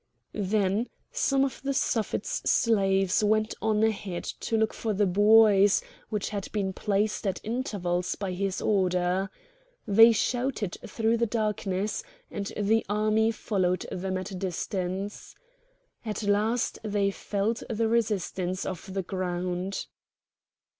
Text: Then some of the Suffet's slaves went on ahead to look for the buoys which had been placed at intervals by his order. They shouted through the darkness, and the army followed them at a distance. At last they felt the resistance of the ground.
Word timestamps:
Then 0.33 0.87
some 1.11 1.45
of 1.45 1.61
the 1.61 1.75
Suffet's 1.75 2.41
slaves 2.49 3.23
went 3.23 3.53
on 3.61 3.83
ahead 3.83 4.23
to 4.23 4.57
look 4.57 4.73
for 4.73 4.93
the 4.93 5.05
buoys 5.05 5.83
which 6.09 6.29
had 6.29 6.51
been 6.51 6.73
placed 6.73 7.27
at 7.27 7.39
intervals 7.43 8.15
by 8.15 8.31
his 8.31 8.63
order. 8.63 9.29
They 9.85 10.11
shouted 10.11 10.75
through 10.87 11.17
the 11.17 11.27
darkness, 11.27 12.01
and 12.31 12.51
the 12.57 12.83
army 12.89 13.29
followed 13.29 13.85
them 13.91 14.17
at 14.17 14.31
a 14.31 14.35
distance. 14.35 15.35
At 16.03 16.23
last 16.23 16.79
they 16.83 17.11
felt 17.11 17.61
the 17.69 17.87
resistance 17.87 18.65
of 18.65 18.91
the 18.95 19.03
ground. 19.03 19.85